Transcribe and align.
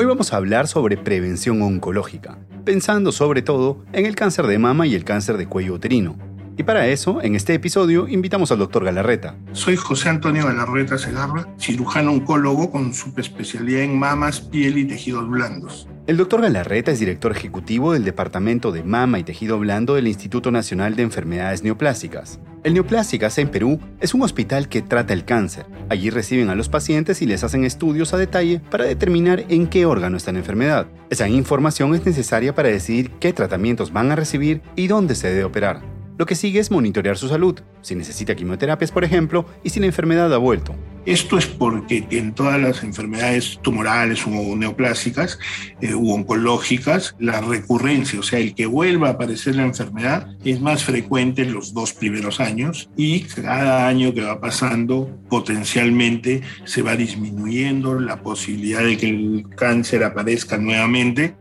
Hoy 0.00 0.06
vamos 0.06 0.32
a 0.32 0.38
hablar 0.38 0.66
sobre 0.66 0.96
prevención 0.96 1.60
oncológica, 1.60 2.38
pensando 2.64 3.12
sobre 3.12 3.42
todo 3.42 3.84
en 3.92 4.06
el 4.06 4.14
cáncer 4.14 4.46
de 4.46 4.58
mama 4.58 4.86
y 4.86 4.94
el 4.94 5.04
cáncer 5.04 5.36
de 5.36 5.46
cuello 5.46 5.74
uterino. 5.74 6.16
Y 6.60 6.62
para 6.62 6.86
eso, 6.88 7.22
en 7.22 7.36
este 7.36 7.54
episodio, 7.54 8.06
invitamos 8.06 8.52
al 8.52 8.58
doctor 8.58 8.84
Galarreta. 8.84 9.34
Soy 9.52 9.76
José 9.76 10.10
Antonio 10.10 10.44
Galarreta 10.44 10.98
Segarra, 10.98 11.48
cirujano 11.58 12.12
oncólogo 12.12 12.70
con 12.70 12.92
subespecialidad 12.92 13.80
en 13.80 13.98
mamas, 13.98 14.42
piel 14.42 14.76
y 14.76 14.84
tejidos 14.84 15.26
blandos. 15.26 15.88
El 16.06 16.18
doctor 16.18 16.42
Galarreta 16.42 16.90
es 16.90 17.00
director 17.00 17.32
ejecutivo 17.32 17.94
del 17.94 18.04
Departamento 18.04 18.72
de 18.72 18.82
Mama 18.82 19.18
y 19.18 19.24
Tejido 19.24 19.58
Blando 19.58 19.94
del 19.94 20.06
Instituto 20.06 20.50
Nacional 20.50 20.96
de 20.96 21.02
Enfermedades 21.02 21.62
Neoplásicas. 21.62 22.40
El 22.62 22.74
Neoplásicas 22.74 23.38
en 23.38 23.48
Perú 23.48 23.80
es 23.98 24.12
un 24.12 24.20
hospital 24.20 24.68
que 24.68 24.82
trata 24.82 25.14
el 25.14 25.24
cáncer. 25.24 25.64
Allí 25.88 26.10
reciben 26.10 26.50
a 26.50 26.54
los 26.54 26.68
pacientes 26.68 27.22
y 27.22 27.26
les 27.26 27.42
hacen 27.42 27.64
estudios 27.64 28.12
a 28.12 28.18
detalle 28.18 28.60
para 28.70 28.84
determinar 28.84 29.46
en 29.48 29.66
qué 29.66 29.86
órgano 29.86 30.18
está 30.18 30.30
la 30.30 30.40
enfermedad. 30.40 30.88
Esa 31.08 31.26
información 31.26 31.94
es 31.94 32.04
necesaria 32.04 32.54
para 32.54 32.68
decidir 32.68 33.12
qué 33.12 33.32
tratamientos 33.32 33.94
van 33.94 34.12
a 34.12 34.16
recibir 34.16 34.60
y 34.76 34.88
dónde 34.88 35.14
se 35.14 35.28
debe 35.28 35.44
operar. 35.44 35.99
Lo 36.20 36.26
que 36.26 36.34
sigue 36.34 36.60
es 36.60 36.70
monitorear 36.70 37.16
su 37.16 37.28
salud, 37.28 37.58
si 37.80 37.94
necesita 37.94 38.34
quimioterapias, 38.34 38.92
por 38.92 39.04
ejemplo, 39.04 39.46
y 39.64 39.70
si 39.70 39.80
la 39.80 39.86
enfermedad 39.86 40.30
ha 40.34 40.36
vuelto. 40.36 40.76
Esto 41.06 41.38
es 41.38 41.46
porque 41.46 42.06
en 42.10 42.34
todas 42.34 42.60
las 42.60 42.82
enfermedades 42.82 43.58
tumorales 43.62 44.26
o 44.26 44.54
neoplásicas 44.54 45.38
eh, 45.80 45.94
u 45.94 46.12
oncológicas, 46.12 47.16
la 47.18 47.40
recurrencia, 47.40 48.20
o 48.20 48.22
sea, 48.22 48.38
el 48.38 48.54
que 48.54 48.66
vuelva 48.66 49.08
a 49.08 49.12
aparecer 49.12 49.56
la 49.56 49.62
enfermedad, 49.62 50.36
es 50.44 50.60
más 50.60 50.84
frecuente 50.84 51.40
en 51.40 51.54
los 51.54 51.72
dos 51.72 51.94
primeros 51.94 52.38
años 52.38 52.90
y 52.98 53.20
cada 53.20 53.88
año 53.88 54.12
que 54.12 54.20
va 54.20 54.42
pasando, 54.42 55.18
potencialmente 55.30 56.42
se 56.64 56.82
va 56.82 56.96
disminuyendo 56.96 57.98
la 57.98 58.22
posibilidad 58.22 58.82
de 58.82 58.98
que 58.98 59.08
el 59.08 59.46
cáncer 59.56 60.04
aparezca 60.04 60.58
nuevamente 60.58 61.34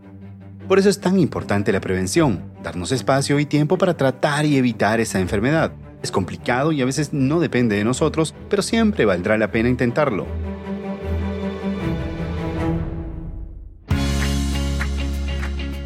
por 0.69 0.77
eso 0.77 0.87
es 0.87 1.01
tan 1.01 1.19
importante 1.19 1.71
la 1.71 1.81
prevención, 1.81 2.43
darnos 2.63 2.91
espacio 2.91 3.39
y 3.39 3.47
tiempo 3.47 3.79
para 3.79 3.97
tratar 3.97 4.45
y 4.45 4.55
evitar 4.55 4.99
esa 4.99 5.19
enfermedad. 5.19 5.71
Es 6.03 6.11
complicado 6.11 6.71
y 6.71 6.81
a 6.83 6.85
veces 6.85 7.11
no 7.11 7.39
depende 7.39 7.75
de 7.75 7.83
nosotros, 7.83 8.35
pero 8.51 8.61
siempre 8.61 9.03
valdrá 9.03 9.35
la 9.39 9.51
pena 9.51 9.67
intentarlo. 9.67 10.27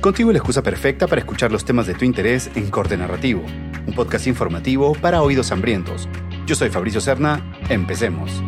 Contigo 0.01 0.33
la 0.33 0.39
excusa 0.39 0.61
perfecta 0.61 1.07
para 1.07 1.21
escuchar 1.21 1.49
los 1.53 1.63
temas 1.63 1.87
de 1.87 1.93
tu 1.93 2.03
interés 2.03 2.51
en 2.55 2.69
Corte 2.69 2.97
Narrativo, 2.97 3.41
un 3.87 3.93
podcast 3.95 4.27
informativo 4.27 4.95
para 4.95 5.21
oídos 5.21 5.53
hambrientos. 5.53 6.09
Yo 6.45 6.55
soy 6.55 6.69
Fabricio 6.69 6.99
Serna, 6.99 7.41
empecemos. 7.69 8.43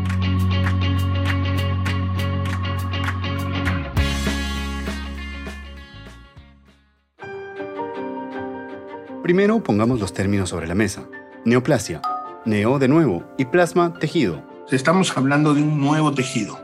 Primero 9.25 9.63
pongamos 9.63 9.99
los 9.99 10.13
términos 10.13 10.49
sobre 10.49 10.67
la 10.67 10.75
mesa. 10.75 11.01
Neoplasia, 11.45 11.99
neo 12.45 12.77
de 12.77 12.87
nuevo 12.87 13.23
y 13.39 13.45
plasma 13.45 13.95
tejido. 13.95 14.43
Estamos 14.69 15.17
hablando 15.17 15.55
de 15.55 15.63
un 15.63 15.81
nuevo 15.81 16.13
tejido, 16.13 16.59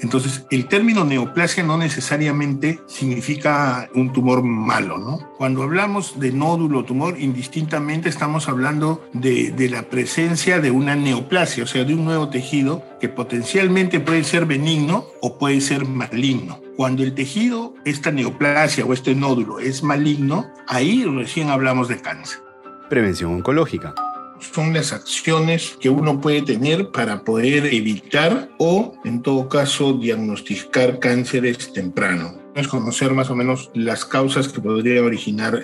Entonces, 0.00 0.46
el 0.50 0.66
término 0.66 1.04
neoplasia 1.04 1.62
no 1.62 1.78
necesariamente 1.78 2.80
significa 2.86 3.88
un 3.94 4.12
tumor 4.12 4.42
malo. 4.42 5.18
Cuando 5.38 5.62
hablamos 5.62 6.20
de 6.20 6.32
nódulo 6.32 6.84
tumor, 6.84 7.18
indistintamente 7.18 8.08
estamos 8.08 8.48
hablando 8.48 9.02
de, 9.12 9.50
de, 9.52 9.68
la 9.68 9.84
presencia 9.84 10.60
de 10.60 10.70
una 10.70 10.94
neoplasia, 10.94 11.64
o 11.64 11.66
sea, 11.66 11.84
de 11.84 11.94
un 11.94 12.04
nuevo 12.04 12.28
tejido 12.28 12.82
que 13.00 13.08
potencialmente 13.08 14.00
puede 14.00 14.24
ser 14.24 14.46
benigno 14.46 15.06
o 15.22 15.38
puede 15.38 15.60
ser 15.60 15.86
maligno. 15.86 16.60
Cuando 16.76 17.02
el 17.02 17.14
tejido, 17.14 17.74
esta 17.84 18.10
neoplasia 18.10 18.84
o 18.84 18.92
este 18.92 19.14
nódulo 19.14 19.60
es 19.60 19.82
maligno, 19.82 20.46
ahí 20.68 21.04
recién 21.04 21.48
hablamos 21.48 21.88
de 21.88 22.00
cáncer. 22.00 22.40
Prevención 22.90 23.34
oncológica. 23.34 23.94
Son 24.40 24.72
las 24.72 24.92
acciones 24.92 25.76
que 25.80 25.88
uno 25.88 26.20
puede 26.20 26.42
tener 26.42 26.90
para 26.90 27.24
poder 27.24 27.66
evitar 27.66 28.50
o, 28.58 28.94
en 29.04 29.22
todo 29.22 29.48
caso, 29.48 29.94
diagnosticar 29.94 30.98
cánceres 30.98 31.72
temprano. 31.72 32.38
Es 32.54 32.68
conocer 32.68 33.12
más 33.12 33.30
o 33.30 33.36
menos 33.36 33.70
las 33.74 34.04
causas 34.04 34.48
que 34.48 34.60
podría 34.60 35.02
originar 35.02 35.62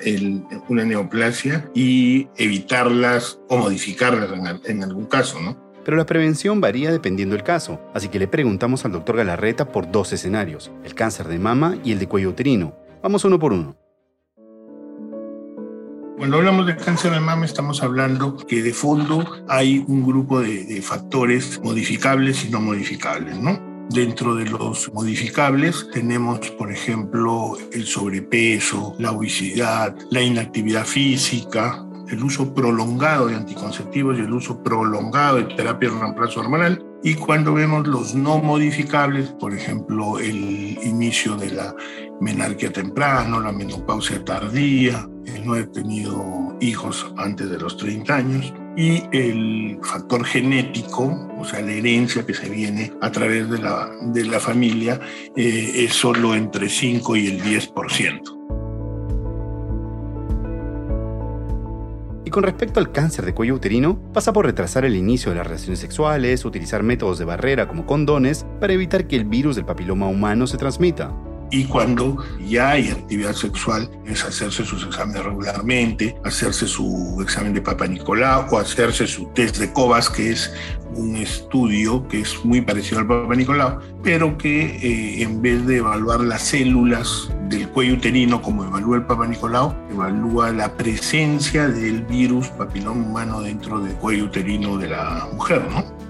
una 0.68 0.84
neoplasia 0.84 1.70
y 1.74 2.28
evitarlas 2.36 3.40
o 3.48 3.56
modificarlas 3.56 4.30
en, 4.32 4.60
en 4.70 4.82
algún 4.82 5.06
caso, 5.06 5.40
¿no? 5.40 5.72
pero 5.84 5.96
la 5.96 6.06
prevención 6.06 6.60
varía 6.60 6.92
dependiendo 6.92 7.34
del 7.34 7.44
caso, 7.44 7.80
así 7.92 8.08
que 8.08 8.18
le 8.18 8.28
preguntamos 8.28 8.84
al 8.84 8.92
doctor 8.92 9.16
Galarreta 9.16 9.72
por 9.72 9.90
dos 9.90 10.12
escenarios, 10.12 10.70
el 10.84 10.94
cáncer 10.94 11.28
de 11.28 11.38
mama 11.38 11.76
y 11.82 11.92
el 11.92 11.98
de 11.98 12.06
cuello 12.06 12.30
uterino. 12.30 12.74
Vamos 13.02 13.24
uno 13.24 13.38
por 13.38 13.52
uno. 13.52 13.81
Cuando 16.22 16.36
hablamos 16.36 16.66
de 16.66 16.76
cáncer 16.76 17.10
de 17.10 17.18
mama 17.18 17.46
estamos 17.46 17.82
hablando 17.82 18.36
que 18.36 18.62
de 18.62 18.72
fondo 18.72 19.28
hay 19.48 19.84
un 19.88 20.06
grupo 20.06 20.38
de, 20.38 20.62
de 20.62 20.80
factores 20.80 21.60
modificables 21.64 22.44
y 22.44 22.48
no 22.48 22.60
modificables, 22.60 23.36
¿no? 23.40 23.60
Dentro 23.90 24.36
de 24.36 24.44
los 24.44 24.88
modificables 24.94 25.88
tenemos, 25.92 26.38
por 26.50 26.70
ejemplo, 26.70 27.56
el 27.72 27.86
sobrepeso, 27.86 28.94
la 29.00 29.10
obesidad, 29.10 29.96
la 30.12 30.22
inactividad 30.22 30.84
física, 30.84 31.84
el 32.08 32.22
uso 32.22 32.54
prolongado 32.54 33.26
de 33.26 33.34
anticonceptivos 33.34 34.16
y 34.16 34.20
el 34.20 34.32
uso 34.32 34.62
prolongado 34.62 35.38
de 35.38 35.54
terapia 35.56 35.90
de 35.90 35.98
reemplazo 35.98 36.38
hormonal. 36.38 36.91
Y 37.04 37.14
cuando 37.14 37.54
vemos 37.54 37.86
los 37.88 38.14
no 38.14 38.38
modificables, 38.38 39.30
por 39.30 39.52
ejemplo, 39.52 40.20
el 40.20 40.78
inicio 40.84 41.36
de 41.36 41.50
la 41.50 41.74
menarquia 42.20 42.72
temprano, 42.72 43.40
la 43.40 43.50
menopausia 43.50 44.24
tardía, 44.24 45.08
el 45.26 45.44
no 45.44 45.54
haber 45.54 45.72
tenido 45.72 46.56
hijos 46.60 47.12
antes 47.16 47.50
de 47.50 47.58
los 47.58 47.76
30 47.76 48.14
años 48.14 48.54
y 48.76 49.02
el 49.12 49.78
factor 49.82 50.24
genético, 50.24 51.28
o 51.38 51.44
sea, 51.44 51.60
la 51.60 51.72
herencia 51.72 52.24
que 52.24 52.34
se 52.34 52.48
viene 52.48 52.92
a 53.00 53.10
través 53.10 53.50
de 53.50 53.58
la, 53.58 53.90
de 54.06 54.24
la 54.24 54.38
familia, 54.38 55.00
eh, 55.36 55.72
es 55.74 55.94
solo 55.94 56.36
entre 56.36 56.68
5 56.68 57.16
y 57.16 57.26
el 57.26 57.42
10%. 57.42 58.31
Con 62.32 62.42
respecto 62.42 62.80
al 62.80 62.90
cáncer 62.90 63.24
de 63.26 63.34
cuello 63.34 63.54
uterino, 63.54 63.96
pasa 64.12 64.32
por 64.32 64.46
retrasar 64.46 64.84
el 64.84 64.96
inicio 64.96 65.30
de 65.30 65.36
las 65.36 65.46
relaciones 65.46 65.78
sexuales, 65.78 66.44
utilizar 66.44 66.82
métodos 66.82 67.18
de 67.18 67.26
barrera 67.26 67.68
como 67.68 67.86
condones 67.86 68.44
para 68.58 68.72
evitar 68.72 69.06
que 69.06 69.16
el 69.16 69.26
virus 69.26 69.54
del 69.54 69.66
papiloma 69.66 70.08
humano 70.08 70.46
se 70.46 70.56
transmita. 70.56 71.14
Y 71.52 71.64
cuando 71.64 72.16
ya 72.48 72.70
hay 72.70 72.88
actividad 72.88 73.34
sexual, 73.34 73.86
es 74.06 74.24
hacerse 74.24 74.64
sus 74.64 74.86
exámenes 74.86 75.22
regularmente, 75.22 76.16
hacerse 76.24 76.66
su 76.66 77.18
examen 77.22 77.52
de 77.52 77.60
Papa 77.60 77.86
Nicolau 77.86 78.46
o 78.50 78.58
hacerse 78.58 79.06
su 79.06 79.26
test 79.34 79.58
de 79.58 79.70
COVAS, 79.70 80.08
que 80.08 80.30
es 80.30 80.50
un 80.94 81.14
estudio 81.16 82.08
que 82.08 82.22
es 82.22 82.42
muy 82.42 82.62
parecido 82.62 83.00
al 83.00 83.06
Papa 83.06 83.34
Nicolau, 83.34 83.80
pero 84.02 84.38
que 84.38 84.64
eh, 84.64 85.22
en 85.22 85.42
vez 85.42 85.66
de 85.66 85.76
evaluar 85.76 86.20
las 86.20 86.40
células 86.40 87.30
del 87.50 87.68
cuello 87.68 87.94
uterino 87.94 88.40
como 88.40 88.64
evalúa 88.64 88.96
el 88.96 89.04
Papa 89.04 89.26
Nicolau, 89.26 89.76
evalúa 89.90 90.52
la 90.52 90.74
presencia 90.74 91.68
del 91.68 92.00
virus 92.04 92.48
papiloma 92.48 93.04
humano 93.04 93.42
dentro 93.42 93.78
del 93.78 93.94
cuello 93.96 94.24
uterino 94.24 94.78
de 94.78 94.88
la 94.88 95.28
mujer, 95.34 95.62
¿no? 95.70 96.01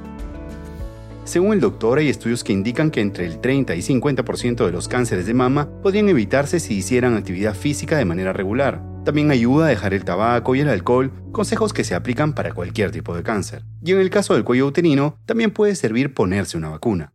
Según 1.25 1.53
el 1.53 1.61
doctor, 1.61 1.99
hay 1.99 2.09
estudios 2.09 2.43
que 2.43 2.53
indican 2.53 2.91
que 2.91 3.01
entre 3.01 3.27
el 3.27 3.41
30 3.41 3.77
y 3.77 3.79
50% 3.81 4.67
de 4.67 4.73
los 4.73 4.89
cánceres 4.89 5.25
de 5.25 5.35
mama 5.35 5.69
podrían 5.81 6.09
evitarse 6.09 6.59
si 6.59 6.75
hicieran 6.75 7.15
actividad 7.15 7.55
física 7.55 7.97
de 7.97 8.05
manera 8.05 8.33
regular. 8.33 8.83
También 9.05 9.31
ayuda 9.31 9.67
a 9.67 9.69
dejar 9.69 9.95
el 9.95 10.05
tabaco 10.05 10.57
y 10.57 10.61
el 10.61 10.69
alcohol, 10.69 11.13
consejos 11.31 11.73
que 11.73 11.85
se 11.85 11.95
aplican 11.95 12.35
para 12.35 12.53
cualquier 12.53 12.91
tipo 12.91 13.15
de 13.15 13.23
cáncer. 13.23 13.63
Y 13.85 13.93
en 13.93 14.01
el 14.01 14.11
caso 14.11 14.35
del 14.35 14.43
cuello 14.43 14.67
uterino, 14.67 15.17
también 15.25 15.53
puede 15.53 15.77
servir 15.77 16.13
ponerse 16.13 16.59
una 16.59 16.71
vacuna. 16.71 17.13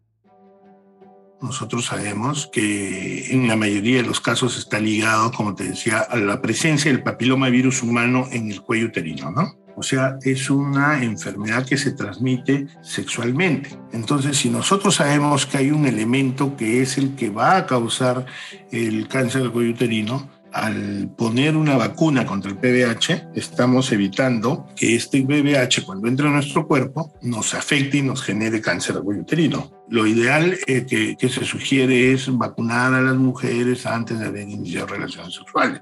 Nosotros 1.41 1.85
sabemos 1.85 2.49
que 2.51 3.31
en 3.31 3.47
la 3.49 3.57
mayoría 3.57 3.97
de 3.97 4.07
los 4.07 4.21
casos 4.21 4.57
está 4.57 4.79
ligado, 4.79 5.31
como 5.33 5.53
te 5.53 5.65
decía, 5.65 5.99
a 5.99 6.15
la 6.15 6.41
presencia 6.41 6.89
del 6.91 7.03
papiloma 7.03 7.49
virus 7.49 7.83
humano 7.83 8.27
en 8.31 8.51
el 8.51 8.61
cuello 8.61 8.87
uterino, 8.87 9.31
¿no? 9.31 9.66
O 9.77 9.83
sea, 9.83 10.17
es 10.23 10.49
una 10.49 11.03
enfermedad 11.03 11.63
que 11.63 11.77
se 11.77 11.91
transmite 11.91 12.65
sexualmente. 12.81 13.77
Entonces, 13.93 14.35
si 14.35 14.49
nosotros 14.49 14.95
sabemos 14.95 15.45
que 15.45 15.59
hay 15.59 15.69
un 15.69 15.85
elemento 15.85 16.57
que 16.57 16.81
es 16.81 16.97
el 16.97 17.15
que 17.15 17.29
va 17.29 17.57
a 17.57 17.65
causar 17.67 18.25
el 18.71 19.07
cáncer 19.07 19.43
del 19.43 19.51
cuello 19.51 19.73
uterino, 19.73 20.29
al 20.51 21.09
poner 21.15 21.55
una 21.55 21.77
vacuna 21.77 22.25
contra 22.25 22.49
el 22.49 22.57
PVH, 22.57 23.29
estamos 23.35 23.91
evitando 23.91 24.65
que 24.75 24.95
este 24.95 25.21
PVH, 25.21 25.85
cuando 25.85 26.07
entre 26.07 26.27
a 26.27 26.31
nuestro 26.31 26.65
cuerpo, 26.67 27.13
nos 27.21 27.53
afecte 27.53 27.97
y 27.97 28.01
nos 28.01 28.23
genere 28.23 28.59
cáncer 28.61 28.97
uterino. 28.97 29.71
Lo 29.89 30.07
ideal 30.07 30.57
eh, 30.65 30.87
que, 30.87 31.15
que 31.15 31.29
se 31.29 31.45
sugiere 31.45 32.13
es 32.13 32.35
vacunar 32.35 32.95
a 32.95 33.01
las 33.01 33.15
mujeres 33.15 33.85
antes 33.85 34.17
de 34.17 34.25
haber 34.25 34.49
iniciado 34.49 34.87
relaciones 34.87 35.35
sexuales. 35.35 35.81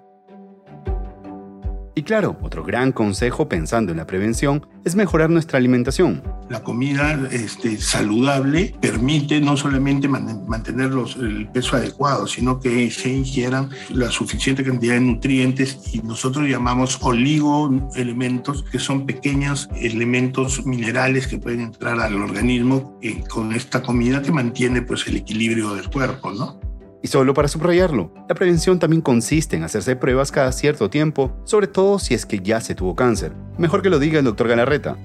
Y 1.98 2.04
claro, 2.04 2.38
otro 2.42 2.62
gran 2.62 2.92
consejo 2.92 3.48
pensando 3.48 3.94
en 3.94 3.98
la 3.98 4.06
prevención 4.06 4.68
es 4.84 4.98
mejorar 4.98 5.30
nuestra 5.30 5.58
alimentación. 5.58 6.22
La 6.50 6.62
comida 6.62 7.18
este, 7.32 7.78
saludable 7.78 8.76
permite 8.82 9.40
no 9.40 9.56
solamente 9.56 10.10
mantener 10.10 10.92
el 11.22 11.48
peso 11.54 11.78
adecuado, 11.78 12.28
sino 12.28 12.60
que 12.60 12.92
se 12.92 13.10
ingieran 13.10 13.70
la 13.90 14.12
suficiente 14.12 14.62
cantidad 14.62 14.96
de 14.96 15.02
nutrientes 15.02 15.80
y 15.94 16.00
nosotros 16.00 16.50
llamamos 16.50 17.00
oligoelementos, 17.02 18.64
que 18.64 18.78
son 18.78 19.06
pequeños 19.06 19.70
elementos 19.78 20.66
minerales 20.66 21.28
que 21.28 21.38
pueden 21.38 21.62
entrar 21.62 21.98
al 22.02 22.22
organismo 22.22 23.00
eh, 23.02 23.24
con 23.30 23.54
esta 23.54 23.82
comida 23.82 24.22
que 24.22 24.34
mantiene 24.34 24.82
pues, 24.82 25.08
el 25.08 25.16
equilibrio 25.16 25.74
del 25.74 25.90
cuerpo, 25.90 26.32
¿no? 26.32 26.60
Y 27.06 27.08
solo 27.08 27.36
para 27.36 27.48
subrayarlo, 27.48 28.12
la 28.28 28.34
prevención 28.34 28.80
también 28.80 29.04
consiste 29.04 29.56
en 29.56 29.64
hacerse 29.64 29.96
pruebas 29.96 30.32
cada 30.32 30.52
cierto 30.52 30.90
tiempo, 30.90 31.32
sobre 31.44 31.68
todo 31.68 32.00
si 32.00 32.16
es 32.16 32.26
que 32.26 32.40
ya 32.40 32.60
se 32.60 32.74
tuvo 32.74 32.96
cáncer. 32.96 33.32
Mejor 33.60 33.84
que 33.84 33.92
lo 33.92 34.00
diga 34.00 34.18
el 34.18 34.26
doctor 34.26 34.48
Galarreta. 34.48 34.98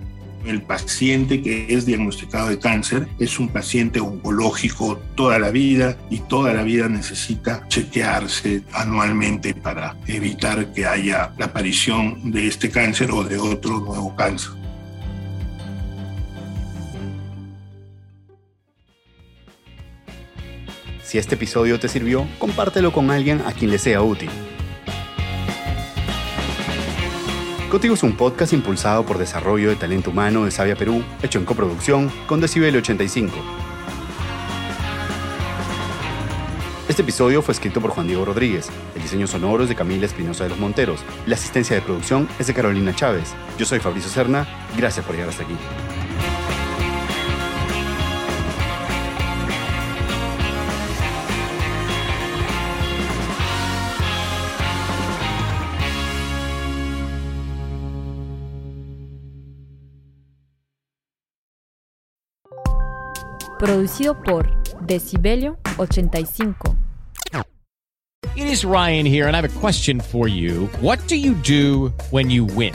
El 0.46 0.62
paciente 0.62 1.42
que 1.42 1.66
es 1.68 1.84
diagnosticado 1.84 2.48
de 2.48 2.58
cáncer 2.58 3.06
es 3.18 3.38
un 3.38 3.50
paciente 3.50 4.00
oncológico 4.00 4.98
toda 5.14 5.38
la 5.38 5.50
vida 5.50 5.94
y 6.08 6.20
toda 6.20 6.54
la 6.54 6.62
vida 6.62 6.88
necesita 6.88 7.68
chequearse 7.68 8.62
anualmente 8.72 9.52
para 9.52 9.94
evitar 10.06 10.72
que 10.72 10.86
haya 10.86 11.34
la 11.36 11.44
aparición 11.44 12.30
de 12.30 12.46
este 12.46 12.70
cáncer 12.70 13.10
o 13.10 13.24
de 13.24 13.36
otro 13.36 13.78
nuevo 13.78 14.16
cáncer. 14.16 14.59
Si 21.10 21.18
este 21.18 21.34
episodio 21.34 21.80
te 21.80 21.88
sirvió, 21.88 22.24
compártelo 22.38 22.92
con 22.92 23.10
alguien 23.10 23.42
a 23.44 23.50
quien 23.50 23.72
le 23.72 23.78
sea 23.78 24.00
útil. 24.00 24.30
Contigo 27.68 27.94
es 27.94 28.04
un 28.04 28.16
podcast 28.16 28.52
impulsado 28.52 29.04
por 29.04 29.18
Desarrollo 29.18 29.70
de 29.70 29.74
Talento 29.74 30.10
Humano 30.10 30.44
de 30.44 30.52
Sabia 30.52 30.76
Perú, 30.76 31.02
hecho 31.20 31.40
en 31.40 31.46
coproducción 31.46 32.12
con 32.28 32.40
Decibel 32.40 32.76
85. 32.76 33.34
Este 36.88 37.02
episodio 37.02 37.42
fue 37.42 37.54
escrito 37.54 37.80
por 37.80 37.90
Juan 37.90 38.06
Diego 38.06 38.24
Rodríguez, 38.24 38.68
el 38.94 39.02
diseño 39.02 39.26
sonoro 39.26 39.64
es 39.64 39.68
de 39.68 39.74
Camila 39.74 40.06
Espinosa 40.06 40.44
de 40.44 40.50
los 40.50 40.60
Monteros, 40.60 41.00
la 41.26 41.34
asistencia 41.34 41.74
de 41.74 41.82
producción 41.82 42.28
es 42.38 42.46
de 42.46 42.54
Carolina 42.54 42.94
Chávez. 42.94 43.34
Yo 43.58 43.66
soy 43.66 43.80
Fabricio 43.80 44.12
Serna, 44.12 44.46
gracias 44.76 45.04
por 45.04 45.16
llegar 45.16 45.30
hasta 45.30 45.42
aquí. 45.42 45.56
Producido 63.60 64.14
por 64.14 64.48
Decibelio 64.86 65.58
85. 65.76 66.78
It 68.34 68.46
is 68.46 68.64
Ryan 68.64 69.04
here, 69.04 69.28
and 69.28 69.36
I 69.36 69.40
have 69.42 69.54
a 69.54 69.60
question 69.60 70.00
for 70.00 70.26
you. 70.28 70.66
What 70.80 70.98
do 71.08 71.16
you 71.16 71.34
do 71.34 71.92
when 72.10 72.30
you 72.30 72.46
win? 72.46 72.74